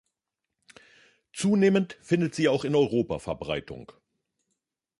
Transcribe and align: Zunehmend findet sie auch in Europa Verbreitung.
Zunehmend 1.31 1.95
findet 2.01 2.33
sie 2.33 2.47
auch 2.49 2.63
in 2.65 2.73
Europa 2.73 3.19
Verbreitung. 3.19 3.91